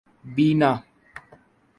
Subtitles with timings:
[0.35, 0.71] بینا